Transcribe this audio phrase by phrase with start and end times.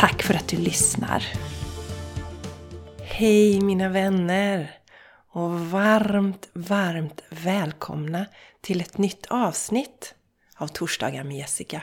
[0.00, 1.26] Tack för att du lyssnar!
[3.02, 4.78] Hej mina vänner!
[5.32, 8.26] Och varmt, varmt välkomna
[8.60, 10.14] till ett nytt avsnitt
[10.56, 11.82] av Torsdagar med Jessica.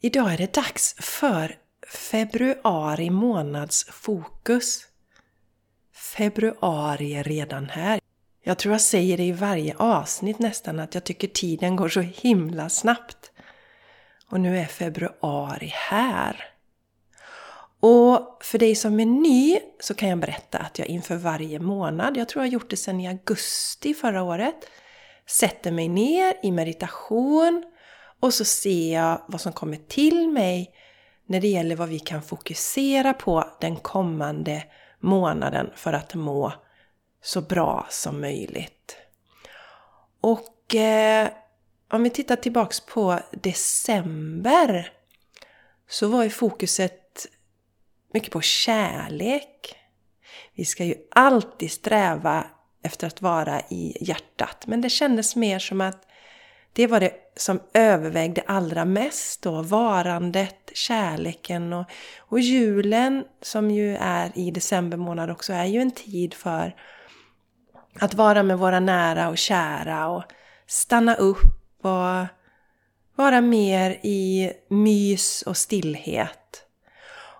[0.00, 1.56] Idag är det dags för
[1.88, 4.86] februari månads fokus.
[6.16, 8.00] Februari är redan här.
[8.42, 12.00] Jag tror jag säger det i varje avsnitt nästan att jag tycker tiden går så
[12.00, 13.21] himla snabbt.
[14.32, 16.44] Och nu är februari här.
[17.80, 22.16] Och för dig som är ny så kan jag berätta att jag inför varje månad,
[22.16, 24.54] jag tror jag har gjort det sedan i augusti förra året,
[25.26, 27.64] sätter mig ner i meditation
[28.20, 30.74] och så ser jag vad som kommer till mig
[31.26, 34.64] när det gäller vad vi kan fokusera på den kommande
[35.00, 36.52] månaden för att må
[37.22, 38.96] så bra som möjligt.
[40.20, 41.28] Och eh,
[41.92, 44.92] om vi tittar tillbaks på december
[45.88, 47.26] så var ju fokuset
[48.14, 49.76] mycket på kärlek.
[50.54, 52.44] Vi ska ju alltid sträva
[52.82, 54.66] efter att vara i hjärtat.
[54.66, 56.06] Men det kändes mer som att
[56.72, 59.62] det var det som övervägde allra mest då.
[59.62, 61.84] Varandet, kärleken och,
[62.18, 66.76] och julen som ju är i december månad också är ju en tid för
[68.00, 70.22] att vara med våra nära och kära och
[70.66, 72.26] stanna upp och
[73.16, 76.64] vara mer i mys och stillhet.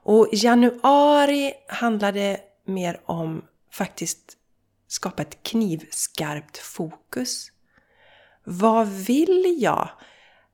[0.04, 4.36] Och januari handlade mer om faktiskt
[4.89, 7.46] skapa ett knivskarpt fokus.
[8.44, 9.89] Vad vill jag?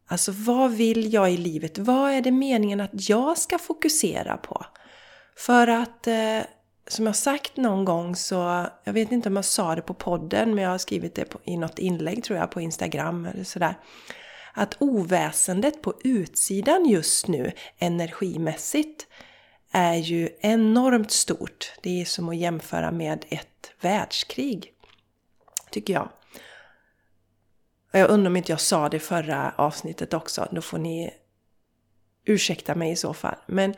[0.06, 1.78] Alltså vad vill jag i livet?
[1.78, 4.66] Vad är det meningen att jag ska fokusera på?
[5.36, 6.40] För att eh,
[6.88, 10.54] som jag sagt någon gång så, jag vet inte om jag sa det på podden,
[10.54, 13.74] men jag har skrivit det på, i något inlägg tror jag på Instagram eller sådär.
[14.54, 19.06] Att oväsendet på utsidan just nu, energimässigt,
[19.70, 21.72] är ju enormt stort.
[21.82, 24.72] Det är som att jämföra med ett världskrig.
[25.70, 26.08] Tycker jag.
[27.92, 30.48] Jag undrar om inte jag sa det i förra avsnittet också.
[30.50, 31.14] Då får ni
[32.24, 33.36] ursäkta mig i så fall.
[33.46, 33.74] Men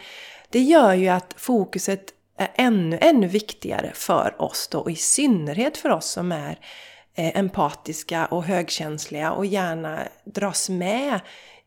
[0.49, 5.77] det gör ju att fokuset är ännu, ännu viktigare för oss då och i synnerhet
[5.77, 6.59] för oss som är
[7.15, 11.21] eh, empatiska och högkänsliga och gärna dras med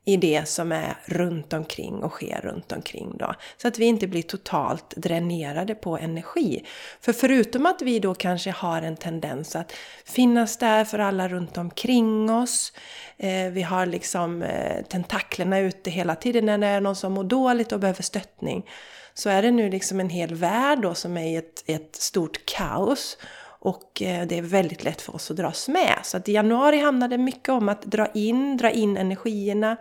[0.05, 3.33] i det som är runt omkring och sker runt omkring då.
[3.57, 6.65] Så att vi inte blir totalt dränerade på energi.
[7.01, 9.71] För förutom att vi då kanske har en tendens att
[10.05, 12.73] finnas där för alla runt omkring oss.
[13.17, 17.23] Eh, vi har liksom eh, tentaklerna ute hela tiden när det är någon som mår
[17.23, 18.65] dåligt och behöver stöttning
[19.13, 22.45] så är det nu liksom en hel värld då som är i ett, ett stort
[22.45, 23.17] kaos.
[23.59, 25.99] Och eh, det är väldigt lätt för oss att dras med.
[26.03, 29.77] Så att i januari handlade det mycket om att dra in, dra in energierna,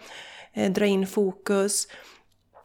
[0.53, 1.89] eh, dra in fokus.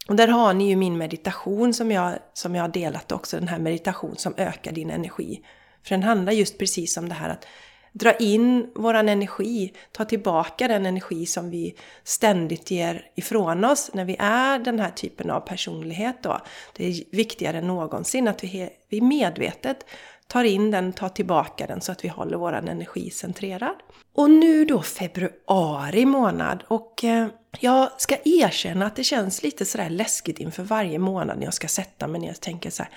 [0.08, 3.48] Och där har ni ju min meditation som jag, som jag har delat också, den
[3.48, 5.42] här meditation som ökar din energi.
[5.84, 7.46] För den handlar just precis om det här att
[7.94, 14.06] dra in våran energi, ta tillbaka den energi som vi ständigt ger ifrån oss när
[14.06, 16.42] vi är den här typen av personlighet då.
[16.76, 19.86] Det är viktigare än någonsin att vi, vi medvetet
[20.28, 23.76] tar in den, tar tillbaka den så att vi håller våran energi centrerad.
[24.14, 27.28] Och nu då februari månad och eh,
[27.60, 31.68] jag ska erkänna att det känns lite sådär läskigt inför varje månad när jag ska
[31.68, 32.92] sätta mig ner och tänka så här,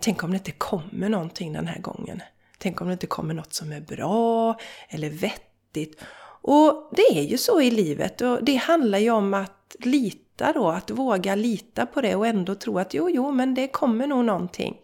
[0.00, 2.22] Tänk om det inte kommer någonting den här gången.
[2.58, 4.58] Tänk om det inte kommer något som är bra
[4.88, 6.00] eller vettigt.
[6.42, 10.68] Och det är ju så i livet och det handlar ju om att lita då,
[10.68, 14.24] att våga lita på det och ändå tro att jo, jo, men det kommer nog
[14.24, 14.76] någonting.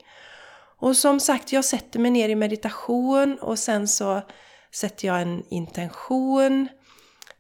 [0.77, 4.23] Och som sagt, jag sätter mig ner i meditation och sen så
[4.75, 6.69] sätter jag en intention.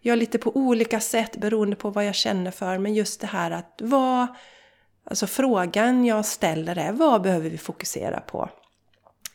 [0.00, 3.50] Gör lite på olika sätt beroende på vad jag känner för, men just det här
[3.50, 4.26] att vad...
[5.06, 8.50] Alltså frågan jag ställer är vad behöver vi fokusera på?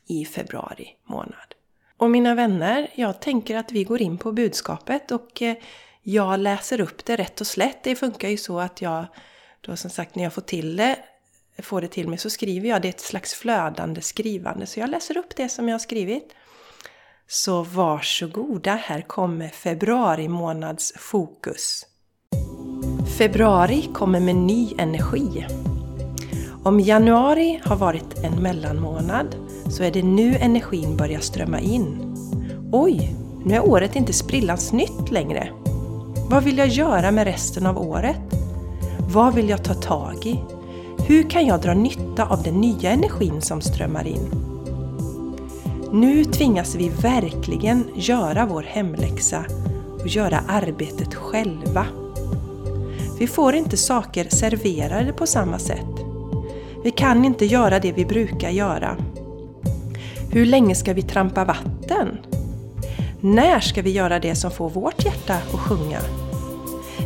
[0.10, 1.56] I februari månad.
[1.98, 5.56] Och mina vänner, jag tänker att vi går in på budskapet och eh,
[6.02, 7.84] jag läser upp det rätt och slätt.
[7.84, 9.06] Det funkar ju så att jag,
[9.62, 11.00] då som sagt när jag får till det,
[11.62, 14.66] får det till mig så skriver jag det ett slags flödande skrivande.
[14.66, 16.34] Så jag läser upp det som jag har skrivit.
[17.28, 21.86] Så varsågoda, här kommer februari månads fokus.
[23.18, 25.46] Februari kommer med ny energi.
[26.64, 32.16] Om januari har varit en mellanmånad så är det nu energin börjar strömma in.
[32.72, 35.50] Oj, nu är året inte sprillans nytt längre.
[36.30, 38.36] Vad vill jag göra med resten av året?
[39.12, 40.40] Vad vill jag ta tag i?
[41.08, 44.30] Hur kan jag dra nytta av den nya energin som strömmar in?
[45.92, 49.46] Nu tvingas vi verkligen göra vår hemläxa
[50.00, 51.86] och göra arbetet själva.
[53.20, 56.00] Vi får inte saker serverade på samma sätt.
[56.84, 58.98] Vi kan inte göra det vi brukar göra.
[60.32, 62.18] Hur länge ska vi trampa vatten?
[63.22, 66.00] När ska vi göra det som får vårt hjärta att sjunga?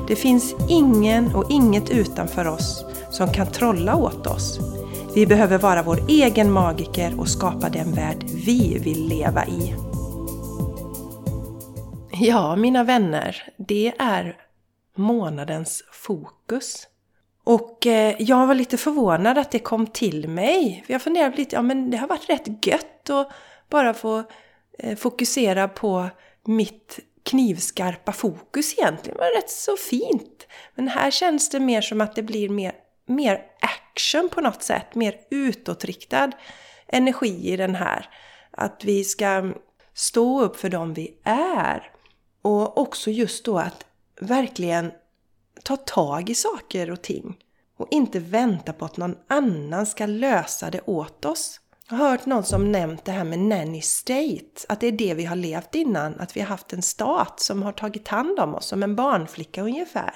[0.08, 4.60] Det finns ingen och inget utanför oss som kan trolla åt oss.
[5.16, 9.76] Vi behöver vara vår egen magiker och skapa den värld vi vill leva i.
[12.12, 14.38] Ja, mina vänner, det är
[14.98, 16.88] månadens fokus.
[17.44, 20.84] Och eh, jag var lite förvånad att det kom till mig.
[20.88, 23.31] Jag funderade lite, ja men det har varit rätt gött att
[23.69, 24.24] bara få
[24.80, 26.10] eh, fokusera på
[26.45, 29.18] mitt knivskarpa fokus egentligen.
[29.18, 30.48] Det var rätt så fint.
[30.75, 32.74] Men här känns det mer som att det blir mer,
[33.06, 34.95] mer action på något sätt.
[34.95, 36.31] Mer utåtriktad
[36.88, 38.10] energi i den här.
[38.51, 39.54] Att vi ska
[39.94, 41.92] stå upp för dem vi är.
[42.42, 43.86] Och också just då att
[44.22, 44.92] verkligen
[45.64, 47.38] ta tag i saker och ting.
[47.78, 51.60] Och inte vänta på att någon annan ska lösa det åt oss.
[51.90, 54.66] Jag har hört någon som nämnt det här med nanny state.
[54.70, 56.20] Att det är det vi har levt innan.
[56.20, 59.62] Att vi har haft en stat som har tagit hand om oss, som en barnflicka
[59.62, 60.14] ungefär.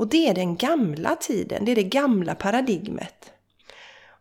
[0.00, 3.32] Och det är den gamla tiden, det är det gamla paradigmet.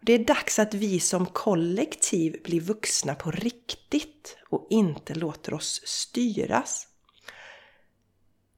[0.01, 5.81] Det är dags att vi som kollektiv blir vuxna på riktigt och inte låter oss
[5.85, 6.87] styras.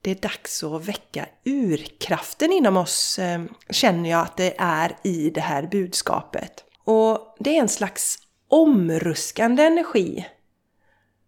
[0.01, 5.29] Det är dags att väcka urkraften inom oss, eh, känner jag att det är i
[5.29, 6.63] det här budskapet.
[6.83, 8.17] Och det är en slags
[8.47, 10.25] omruskande energi.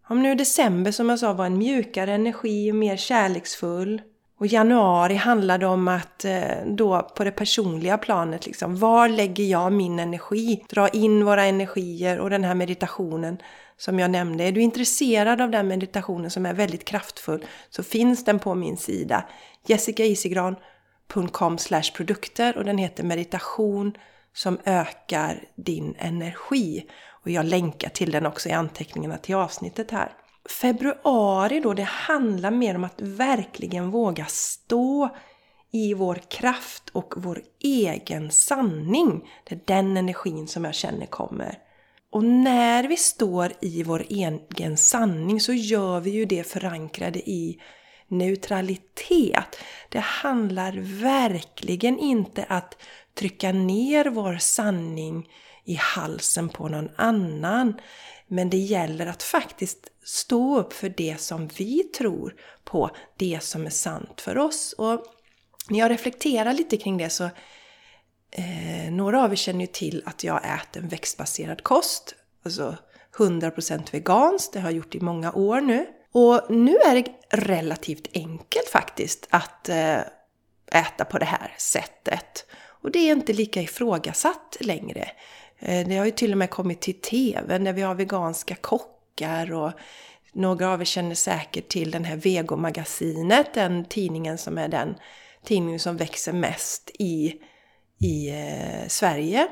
[0.08, 4.02] Om nu december som jag sa var en mjukare energi, mer kärleksfull.
[4.38, 9.72] Och januari handlade om att eh, då på det personliga planet liksom, var lägger jag
[9.72, 10.64] min energi?
[10.68, 13.38] Dra in våra energier och den här meditationen
[13.76, 14.44] som jag nämnde.
[14.44, 18.76] Är du intresserad av den meditationen som är väldigt kraftfull så finns den på min
[18.76, 19.24] sida
[19.66, 21.58] jessicaisigran.com
[21.94, 23.96] produkter och den heter meditation
[24.34, 26.86] som ökar din energi.
[27.10, 30.12] Och jag länkar till den också i anteckningarna till avsnittet här.
[30.60, 35.16] Februari då, det handlar mer om att verkligen våga stå
[35.72, 39.30] i vår kraft och vår egen sanning.
[39.44, 41.58] Det är den energin som jag känner kommer.
[42.14, 47.60] Och när vi står i vår egen sanning så gör vi ju det förankrade i
[48.08, 49.56] neutralitet.
[49.88, 50.72] Det handlar
[51.02, 52.76] verkligen inte att
[53.14, 55.28] trycka ner vår sanning
[55.64, 57.74] i halsen på någon annan.
[58.28, 62.34] Men det gäller att faktiskt stå upp för det som vi tror
[62.64, 64.74] på, det som är sant för oss.
[64.78, 65.04] Och
[65.68, 67.30] när jag reflekterar lite kring det så
[68.34, 72.14] eh, några av er känner ju till att jag äter en växtbaserad kost.
[72.44, 72.76] Alltså
[73.16, 75.86] 100% veganskt, det har jag gjort i många år nu.
[76.12, 79.98] Och nu är det relativt enkelt faktiskt att eh,
[80.72, 82.46] äta på det här sättet.
[82.84, 85.10] Och det är inte lika ifrågasatt längre.
[85.58, 89.52] Eh, det har ju till och med kommit till TV när vi har veganska kockar
[89.52, 89.72] och
[90.32, 94.94] några av er känner säkert till den här Vegomagasinet, den tidningen som är den
[95.44, 97.40] tidning som växer mest i,
[98.00, 99.48] i eh, Sverige.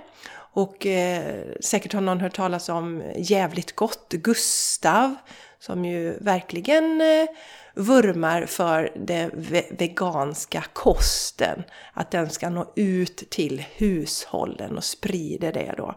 [0.55, 5.15] Och eh, säkert har någon hört talas om Jävligt gott, Gustav,
[5.59, 7.27] som ju verkligen eh,
[7.75, 9.31] vurmar för den
[9.71, 11.63] veganska kosten.
[11.93, 15.95] Att den ska nå ut till hushållen och sprider det då.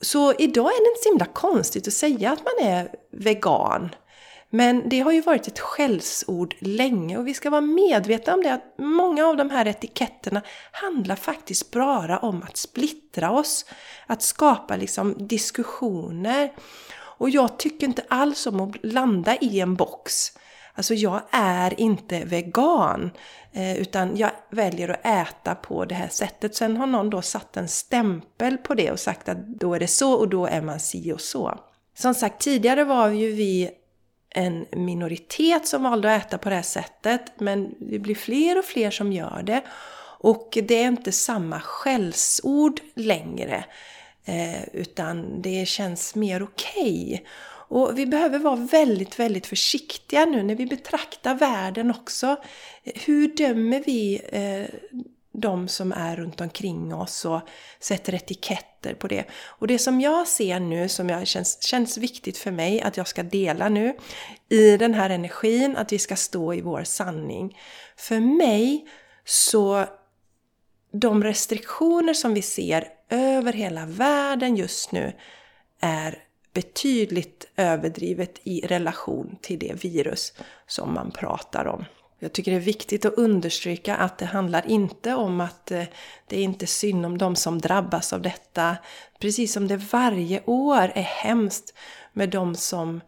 [0.00, 3.94] Så idag är det inte så himla konstigt att säga att man är vegan.
[4.50, 8.54] Men det har ju varit ett skällsord länge och vi ska vara medvetna om det
[8.54, 13.64] att många av de här etiketterna handlar faktiskt bara om att splittra oss.
[14.06, 16.52] Att skapa liksom diskussioner.
[17.18, 20.32] Och jag tycker inte alls om att landa i en box.
[20.74, 23.10] Alltså jag är inte vegan.
[23.52, 26.54] Eh, utan jag väljer att äta på det här sättet.
[26.54, 29.86] Sen har någon då satt en stämpel på det och sagt att då är det
[29.86, 31.58] så och då är man si och så.
[31.94, 33.70] Som sagt, tidigare var ju vi
[34.36, 37.40] en minoritet som valde att äta på det här sättet.
[37.40, 39.62] Men det blir fler och fler som gör det.
[40.18, 43.64] Och det är inte samma skällsord längre.
[44.24, 47.04] Eh, utan det känns mer okej.
[47.04, 47.26] Okay.
[47.68, 52.36] Och vi behöver vara väldigt, väldigt försiktiga nu när vi betraktar världen också.
[52.84, 54.74] Hur dömer vi eh,
[55.36, 57.40] de som är runt omkring oss och
[57.80, 59.24] sätter etiketter på det.
[59.44, 63.08] Och det som jag ser nu, som jag känns, känns viktigt för mig att jag
[63.08, 63.96] ska dela nu
[64.48, 67.58] i den här energin, att vi ska stå i vår sanning.
[67.96, 68.86] För mig
[69.24, 69.84] så
[70.92, 75.12] de restriktioner som vi ser över hela världen just nu
[75.80, 80.32] är betydligt överdrivet i relation till det virus
[80.66, 81.84] som man pratar om.
[82.18, 85.84] Jag tycker det är viktigt att understryka att det handlar inte om att eh,
[86.26, 88.76] det är inte synd om de som drabbas av detta.
[89.20, 91.74] Precis som det varje år är hemskt
[92.12, 93.00] med de som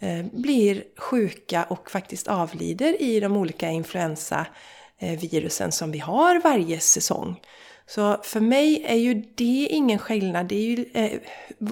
[0.00, 7.40] eh, blir sjuka och faktiskt avlider i de olika influensavirusen som vi har varje säsong.
[7.86, 10.46] Så för mig är ju det ingen skillnad.
[10.46, 11.20] Det är ju, eh,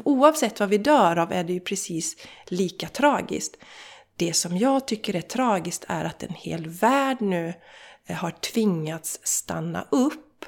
[0.05, 3.57] oavsett vad vi dör av är det ju precis lika tragiskt.
[4.16, 7.54] Det som jag tycker är tragiskt är att en hel värld nu
[8.06, 10.44] eh, har tvingats stanna upp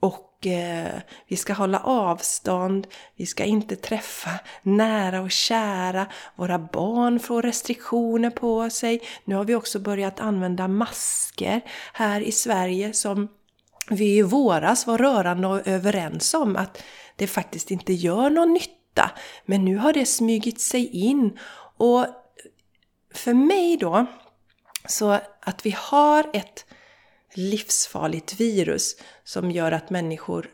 [0.00, 4.30] och eh, vi ska hålla avstånd, vi ska inte träffa
[4.62, 6.06] nära och kära,
[6.36, 9.00] våra barn får restriktioner på sig.
[9.24, 11.60] Nu har vi också börjat använda masker
[11.92, 13.28] här i Sverige som
[13.90, 16.82] vi i våras var rörande och överens om att
[17.16, 19.10] det faktiskt inte gör någon nytta.
[19.44, 21.38] Men nu har det smugit sig in
[21.76, 22.06] och
[23.14, 24.06] för mig då,
[24.86, 26.64] så att vi har ett
[27.34, 30.50] livsfarligt virus som gör att människor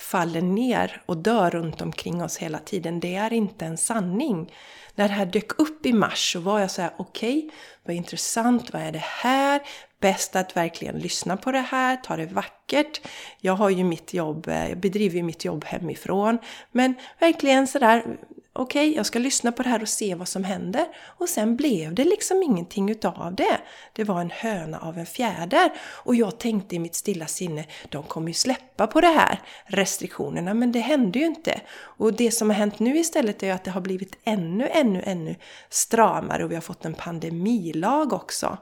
[0.00, 3.00] faller ner och dör runt omkring oss hela tiden.
[3.00, 4.52] Det är inte en sanning.
[4.94, 7.50] När det här dök upp i mars så var jag så här: okej, okay,
[7.84, 9.62] vad intressant, vad är det här?
[10.00, 13.00] Bäst att verkligen lyssna på det här, ta det vackert.
[13.40, 16.38] Jag har ju mitt jobb, eh, jag bedriver ju mitt jobb hemifrån.
[16.72, 18.18] Men verkligen sådär,
[18.58, 20.86] okej, okay, jag ska lyssna på det här och se vad som händer.
[21.06, 23.58] Och sen blev det liksom ingenting utav det.
[23.92, 25.70] Det var en höna av en fjäder.
[25.80, 30.54] Och jag tänkte i mitt stilla sinne, de kommer ju släppa på det här restriktionerna,
[30.54, 31.60] men det hände ju inte.
[31.80, 35.36] Och det som har hänt nu istället är att det har blivit ännu, ännu, ännu
[35.70, 38.58] stramare och vi har fått en pandemilag också.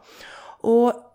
[0.60, 1.05] Och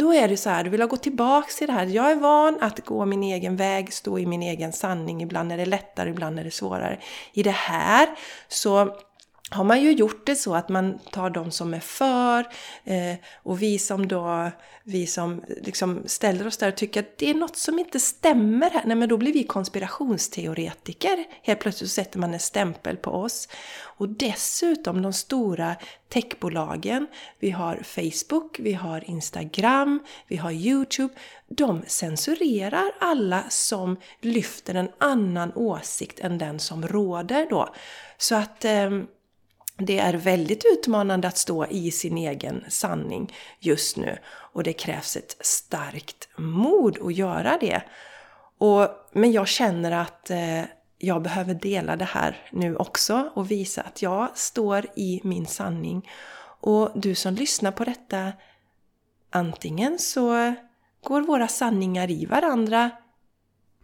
[0.00, 1.86] då är det så här, du vill ha gått tillbaks till det här.
[1.86, 5.22] Jag är van att gå min egen väg, stå i min egen sanning.
[5.22, 6.98] Ibland är det lättare, ibland är det svårare.
[7.32, 8.08] I det här
[8.48, 8.96] så
[9.50, 12.40] har man ju gjort det så att man tar de som är för
[12.84, 14.50] eh, och vi som då
[14.82, 18.70] vi som liksom ställer oss där och tycker att det är något som inte stämmer
[18.70, 18.82] här.
[18.84, 21.24] Nej men då blir vi konspirationsteoretiker.
[21.42, 23.48] Helt plötsligt sätter man en stämpel på oss.
[23.82, 25.76] Och dessutom de stora
[26.08, 27.06] techbolagen,
[27.38, 31.14] vi har Facebook, vi har Instagram, vi har Youtube.
[31.48, 37.74] De censurerar alla som lyfter en annan åsikt än den som råder då.
[38.18, 38.90] Så att eh,
[39.80, 45.16] det är väldigt utmanande att stå i sin egen sanning just nu och det krävs
[45.16, 47.82] ett starkt mod att göra det.
[48.58, 50.62] Och, men jag känner att eh,
[50.98, 56.08] jag behöver dela det här nu också och visa att jag står i min sanning.
[56.60, 58.32] Och du som lyssnar på detta,
[59.30, 60.54] antingen så
[61.04, 62.90] går våra sanningar i varandra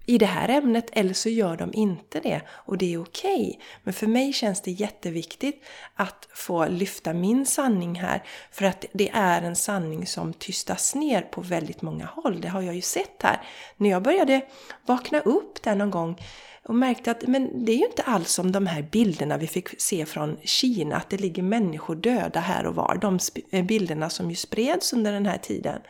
[0.06, 3.48] i det här ämnet eller så gör de inte det och det är okej.
[3.48, 3.60] Okay.
[3.82, 9.10] Men för mig känns det jätteviktigt att få lyfta min sanning här för att det
[9.14, 12.40] är en sanning som tystas ner på väldigt många håll.
[12.40, 13.40] Det har jag ju sett här.
[13.76, 14.40] När jag började
[14.86, 16.16] vakna upp där någon gång
[16.64, 19.80] och märkte att men det är ju inte alls som de här bilderna vi fick
[19.80, 22.98] se från Kina, att det ligger människor döda här och var.
[23.00, 23.18] De
[23.50, 25.80] eh, bilderna som ju spreds under den här tiden.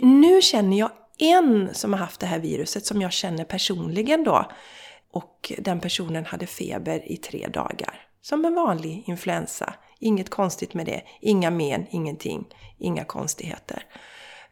[0.00, 4.50] Nu känner jag en som har haft det här viruset som jag känner personligen då.
[5.12, 8.06] Och den personen hade feber i tre dagar.
[8.20, 9.74] Som en vanlig influensa.
[10.00, 11.02] Inget konstigt med det.
[11.20, 12.44] Inga men, ingenting.
[12.78, 13.82] Inga konstigheter.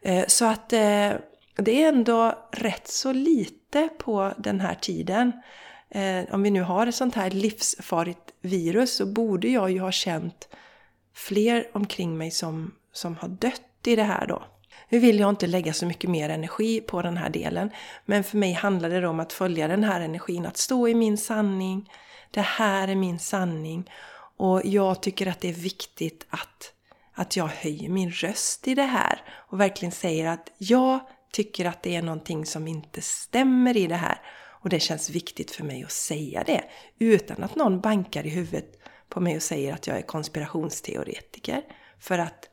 [0.01, 1.11] Eh, så att eh,
[1.57, 5.31] det är ändå rätt så lite på den här tiden.
[5.89, 9.91] Eh, om vi nu har ett sånt här livsfarligt virus så borde jag ju ha
[9.91, 10.47] känt
[11.15, 14.43] fler omkring mig som, som har dött i det här då.
[14.89, 17.69] Nu vill jag inte lägga så mycket mer energi på den här delen.
[18.05, 21.17] Men för mig handlar det om att följa den här energin, att stå i min
[21.17, 21.89] sanning.
[22.31, 23.89] Det här är min sanning.
[24.37, 26.73] Och jag tycker att det är viktigt att,
[27.13, 29.21] att jag höjer min röst i det här.
[29.49, 30.99] Och verkligen säger att jag
[31.33, 34.21] tycker att det är någonting som inte stämmer i det här.
[34.65, 36.63] Och det känns viktigt för mig att säga det.
[36.99, 41.61] Utan att någon bankar i huvudet på mig och säger att jag är konspirationsteoretiker.
[41.99, 42.49] För att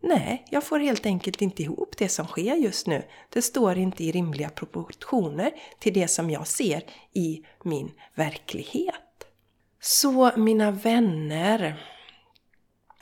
[0.00, 3.02] Nej, jag får helt enkelt inte ihop det som sker just nu.
[3.28, 8.94] Det står inte i rimliga proportioner till det som jag ser i min verklighet.
[9.80, 11.82] Så mina vänner,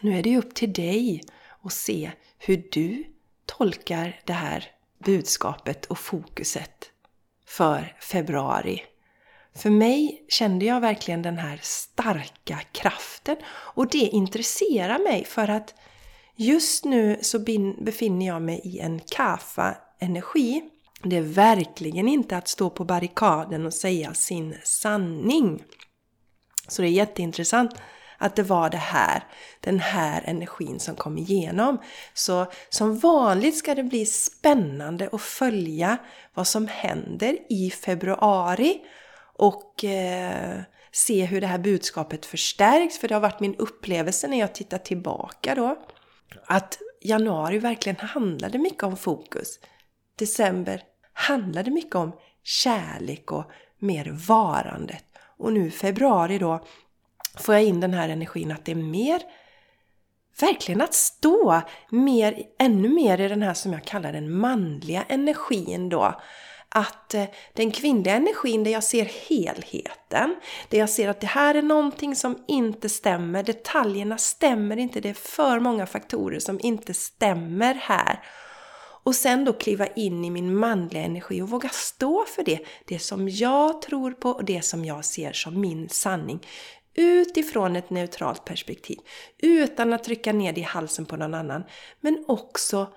[0.00, 1.22] nu är det upp till dig
[1.62, 3.04] att se hur du
[3.46, 6.90] tolkar det här budskapet och fokuset
[7.46, 8.82] för februari.
[9.54, 15.74] För mig kände jag verkligen den här starka kraften och det intresserar mig för att
[16.36, 17.38] just nu så
[17.78, 20.62] befinner jag mig i en kafa-energi.
[21.02, 25.64] Det är verkligen inte att stå på barrikaden och säga sin sanning.
[26.68, 27.74] Så det är jätteintressant
[28.18, 29.24] att det var det här,
[29.60, 31.78] den här energin som kom igenom.
[32.14, 35.98] Så som vanligt ska det bli spännande att följa
[36.34, 38.80] vad som händer i februari
[39.36, 40.60] och eh,
[40.92, 42.98] se hur det här budskapet förstärks.
[42.98, 45.76] För det har varit min upplevelse när jag tittar tillbaka då.
[46.46, 49.60] Att januari verkligen handlade mycket om fokus.
[50.18, 52.12] December handlade mycket om
[52.42, 55.04] kärlek och mer varandet.
[55.36, 56.64] Och nu februari då
[57.36, 59.22] får jag in den här energin att det är mer
[60.40, 65.88] verkligen att stå mer, ännu mer i den här som jag kallar den manliga energin
[65.88, 66.20] då.
[66.76, 70.36] Att eh, den kvinnliga energin där jag ser helheten,
[70.68, 75.08] där jag ser att det här är någonting som inte stämmer, detaljerna stämmer inte, det
[75.08, 78.20] är för många faktorer som inte stämmer här.
[79.04, 82.60] Och sen då kliva in i min manliga energi och våga stå för det.
[82.84, 86.40] Det som jag tror på och det som jag ser som min sanning.
[86.94, 88.98] Utifrån ett neutralt perspektiv.
[89.38, 91.64] Utan att trycka ner det i halsen på någon annan.
[92.00, 92.92] Men också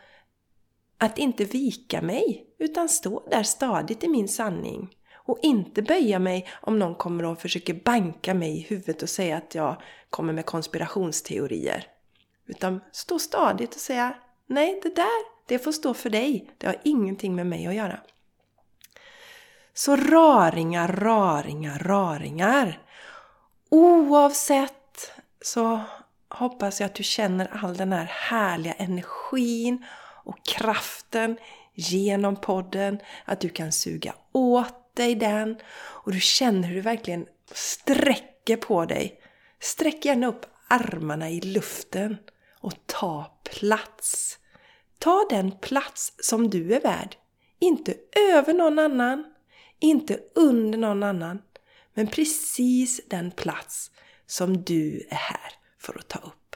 [0.97, 4.89] att inte vika mig, utan stå där stadigt i min sanning.
[5.13, 9.37] Och inte böja mig om någon kommer och försöker banka mig i huvudet och säga
[9.37, 11.87] att jag kommer med konspirationsteorier.
[12.45, 14.15] Utan stå stadigt och säga
[14.47, 16.51] Nej, det där, det får stå för dig.
[16.57, 17.99] Det har ingenting med mig att göra.
[19.73, 22.81] Så raringar, raringar, raringar.
[23.69, 25.11] Oavsett
[25.41, 25.79] så
[26.29, 29.85] hoppas jag att du känner all den här härliga energin
[30.27, 31.38] och kraften
[31.74, 33.00] genom podden.
[33.25, 38.86] Att du kan suga åt dig den och du känner hur du verkligen sträcker på
[38.86, 39.21] dig.
[39.60, 42.17] Sträck gärna upp armarna i luften
[42.60, 44.39] och ta plats.
[44.99, 47.15] Ta den plats som du är värd.
[47.60, 47.95] Inte
[48.32, 49.25] över någon annan,
[49.80, 51.41] inte under någon annan,
[51.93, 53.91] men precis den plats
[54.25, 56.46] som du är här för att ta upp.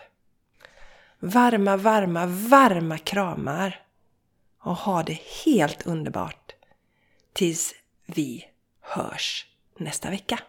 [1.23, 3.81] Varma, varma, varma kramar
[4.59, 6.51] och ha det helt underbart
[7.33, 7.73] tills
[8.05, 8.45] vi
[8.81, 9.45] hörs
[9.77, 10.39] nästa vecka.